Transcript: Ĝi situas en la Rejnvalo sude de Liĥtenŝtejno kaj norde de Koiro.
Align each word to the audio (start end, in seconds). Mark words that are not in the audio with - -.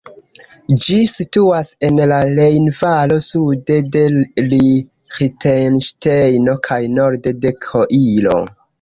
Ĝi 0.85 0.95
situas 1.15 1.69
en 1.89 2.01
la 2.13 2.17
Rejnvalo 2.39 3.19
sude 3.27 3.77
de 3.99 4.03
Liĥtenŝtejno 4.49 6.61
kaj 6.71 6.83
norde 6.99 7.39
de 7.47 7.55
Koiro. 7.73 8.39